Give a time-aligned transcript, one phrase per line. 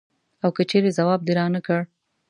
[0.43, 1.79] او که چېرې ځواب دې رانه کړ.